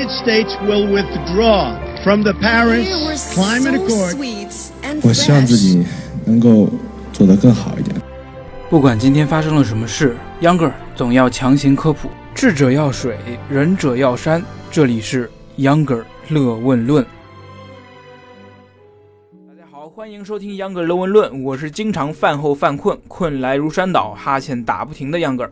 [0.00, 2.88] United States will withdraw from the Paris
[3.34, 4.16] Climate Accord.
[5.02, 5.84] 我希望自己
[6.24, 6.70] 能够
[7.12, 7.94] 做得更好一点。
[8.70, 12.08] 不管今天发生了什么事，Younger 总要强行科普。
[12.34, 13.18] 智者要水，
[13.50, 14.42] 仁者要山。
[14.70, 17.04] 这里是 Younger 乐问论。
[19.46, 21.44] 大家好，欢迎收听 Younger 乐问论。
[21.44, 25.50] 我是经常饭后犯困，困来如山倒，哈欠打不停的 Younger。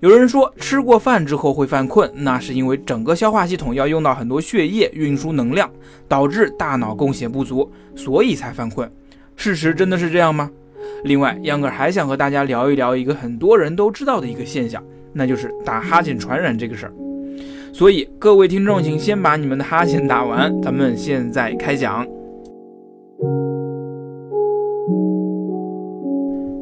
[0.00, 5.68] 有人说，吃过饭之后会犯困，那是因为整个消化系统要用到很多血液运输能量，
[6.06, 8.88] 导致大脑供血不足，所以才犯困。
[9.34, 10.48] 事实真的是这样吗？
[11.02, 14.80] 另外，秧歌还想和大家聊一聊一个很多人都知道的一个现象，
[15.12, 16.92] 那就是打哈欠传染这个事儿。
[17.72, 22.06] 所以，各位听众，请先把你们的哈欠打完，咱们现在开讲。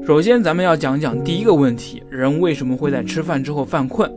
[0.07, 4.09] 首先，咱们要讲讲第一个问题：人为什么会在吃饭之后犯困？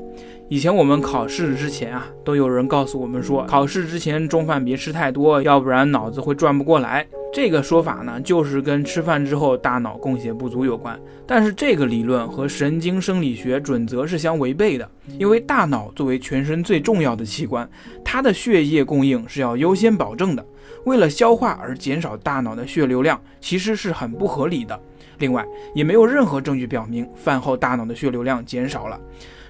[0.48, 7.08] 以前我们考试之前啊，都有人告诉我们说，考试之前中饭别吃太多，要不然脑子会转不过来。
[7.34, 10.96] 这个说法呢，就是跟吃饭之后大脑供血不足有关。
[11.26, 14.88] 但是这个理论和神经生理学准则是相违背的，
[15.18, 17.68] 因为大脑作为全身最重要的器官，
[18.06, 20.46] 它的血液供应是要优先保证的。
[20.86, 24.80] 为了消化而减少大脑的血流量，其实是很不合理的。
[25.20, 29.00] 另外，也没有任何证据表明饭后大脑的血流量减少了。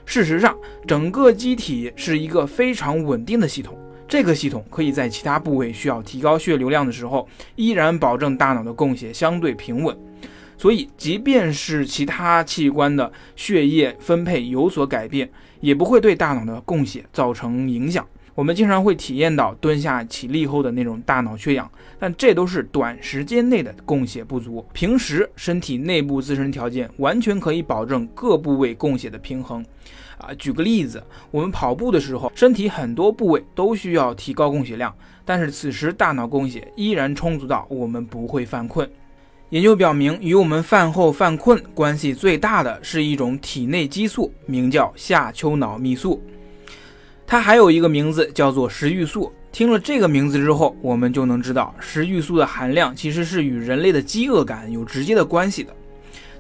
[0.05, 9.95] 事实上，整个机体是一个非常稳定的系统，这个系统可以在其他部位需要提高血流量的时候，依然保证大脑的供血相对平稳。
[10.57, 15.29] 所以，即便是其他器官的血液分配有所改变，
[15.61, 18.05] 也不会对大脑的供血造成影响。
[18.39, 24.65] 我们经常会体验到蹲下起立后的那种大脑缺氧，但这都是短时间内的供血不足。
[24.71, 29.61] 平时身体内部自身条件完全可以保证各部位供血的平衡。
[30.17, 38.89] 啊，举个例子，我们跑步的时候，身体很多部位都需要提高供血量，但是此时大脑供血依然充足到我们不会犯困。
[39.49, 46.23] 研究表明，与我们饭后犯困关系最大的是一种体内激素，名叫下丘脑泌素。
[47.29, 49.31] 它还有一个名字叫做食欲素。
[49.51, 55.71] 听了这个名字之后，我们就能知道食欲素的含量其实是与人类的饥饿感有直接的关系的。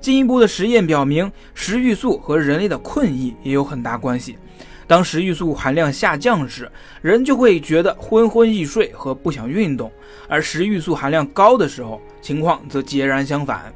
[0.01, 4.35] 进一步的实验表明，食欲素和人类的困意也有很大关系。
[4.87, 6.67] 当食欲素含量下降时，
[7.03, 9.91] 人就会觉得昏昏欲睡和不想运动；
[10.27, 13.71] 而食欲素含量高的时候，情况则截然相反，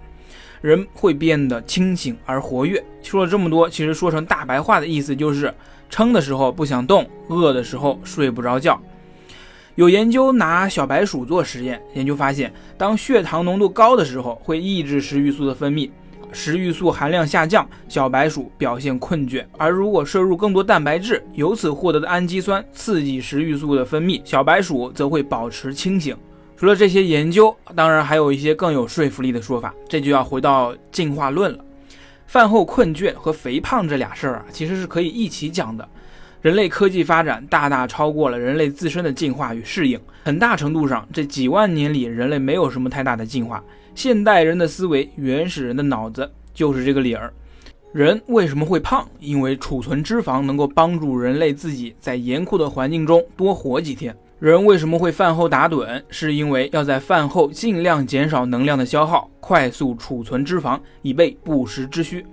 [0.62, 2.84] 人会变得清醒而活跃。
[3.04, 5.54] 说了这么多，其实说成大白话的意思就是。
[5.94, 8.82] 撑的时候不想动，饿的时候睡不着觉。
[9.76, 15.92] 有研究拿小白鼠做实验，研究发现，当血糖浓度高的时候，会抑制食欲素的分泌，
[16.32, 26.18] 食欲素含量下降，小白鼠表现困倦；而如果摄入更多蛋白质，由此获得的氨基酸刺激食欲素的分泌，小白鼠则会保持清醒。
[26.58, 31.64] 除了这些研究，当然还有一些更有说服力的说法，这就要回到进化论了。
[32.34, 35.88] 饭后困倦和肥胖这俩事儿啊，其实是可以一起讲的。
[36.42, 43.64] 人类科技发展大大超过了人类自身的进化与适应，很大程度上，这几万年里人类没有什么太大的进化。
[43.94, 47.32] 现代人的思维，原始人的脑子就是这个理儿。
[47.92, 49.08] 人为什么会胖？
[49.20, 54.18] 因为储存脂肪能够帮助人类自己在严酷的环境中多活几天。
[54.44, 56.02] 人为什么会饭后打盹？
[56.10, 62.26] 是因为要在饭后尽量减少能量的消耗，快速储存脂肪，以备不时之需。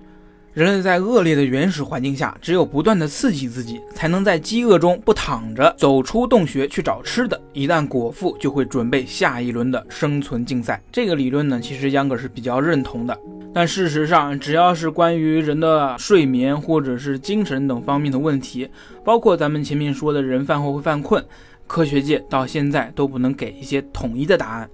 [0.53, 7.41] 人类在恶劣的原始环境下，只有不断的刺激自己，才能在饥饿中不躺着，走出洞穴去找吃的。
[7.53, 10.83] 一旦果腹，就会准备下一轮的生存竞赛。
[10.91, 13.17] 这个理论呢，其实秧歌是比较认同的。
[13.55, 18.69] 但事实上，只要是关于人的睡眠或者是精神等方面的问题，
[19.05, 21.25] 包括咱们前面说的人饭后会犯困。
[21.71, 24.69] 科学界到现在都不能给一些统一的答案，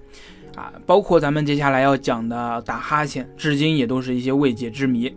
[0.55, 5.15] 啊，包括咱们接下来要讲的打哈欠，至今也都是一些未解之谜。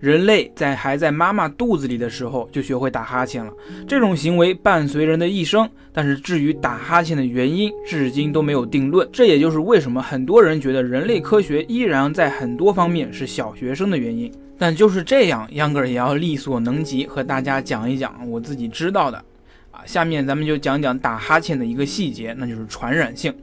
[0.00, 3.52] 人类在还在妈妈肚子里的时候就学会打哈欠了，
[3.86, 5.70] 这种行为伴随人的一生。
[5.92, 9.08] 但是至于打哈欠的原因，至今都没有定论。
[9.12, 14.32] 这也就是为什么很多人觉得人类科学依然在很多方面是小学生的原因。
[14.58, 19.24] 但就是这样，秧歌也要力所能及，和大家讲一讲我自己知道的。
[19.70, 23.34] 啊下面咱们就讲讲打哈欠的一个细节，那就是传染性。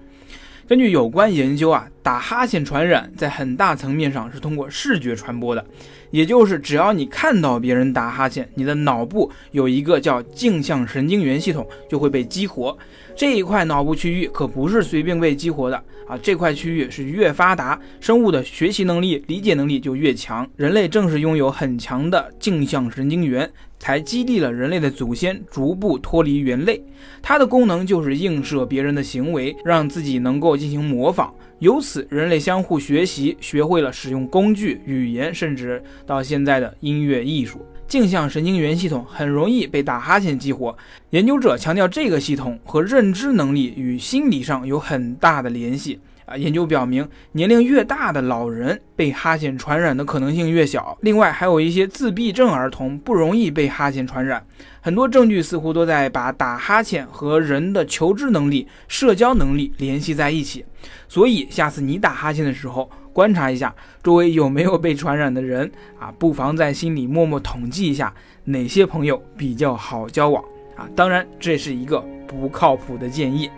[0.67, 5.65] 根据有关研究啊，打哈欠传染在很大层面上是通过视觉传播的，
[6.09, 12.77] 也就是只要你看到别人打哈欠，你的脑部有一个叫镜像神经元系统就会被激活。
[13.13, 15.75] 这一块脑部区域可不是随便被激活的
[16.07, 16.17] 啊！
[16.21, 20.49] 这块区域是越发达，生物的学习能力、理解能力就越强。
[20.55, 26.81] 人类正是拥有很强的镜像神经元，才激励了人类的祖先逐步脱离猿类。
[27.21, 31.33] 它的功能就是映射别人的行为，让自己能够进行模仿。
[31.59, 37.65] 由此，人类相互学习，学会了使用工具、语言，甚至到现在的音乐艺术。
[37.87, 40.77] 镜像神经元系统很容易被打哈欠激活。
[41.11, 45.99] 研究者强调，这个系统和认知能力与心理上有很大的联系。
[46.27, 50.97] 啊，研究表明，年龄越大的老人被哈欠传染的可能性越小。
[51.01, 54.45] 另外，还有一些自闭症儿童不容易被哈欠传染。
[54.81, 60.65] 很多证据似乎都在把打哈欠和人的求知能力、社交能力联系在一起。
[61.07, 68.13] 所以，下次你打哈欠的时候，观察一下周围有没有被传染的人啊，不妨在心里默默统计一下
[68.43, 70.43] 哪些朋友比较好交往
[70.75, 70.89] 啊。
[70.93, 73.49] 当然，这是一个不靠谱的建议。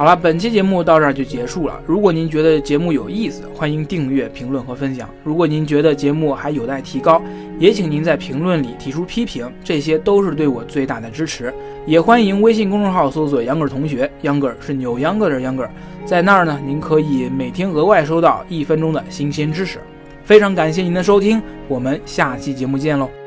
[0.00, 1.78] 好了，本期节目到这儿就结束了。
[1.84, 5.06] 如果您觉得节目有意思，欢迎订阅、评论和分享。
[5.22, 7.20] 如果您觉得节目还有待提高，
[7.58, 11.52] 也请您在评论里提出批评，这些都是对我最大的支持。
[11.84, 15.68] 也欢迎微信公众号搜索“秧歌同学”，秧歌是扭秧歌的秧歌，
[16.06, 19.80] 在那儿呢，您可以每天额外收到一分钟的新鲜知识。
[20.24, 23.19] 非常感谢您的收听，我们下期节目见喽。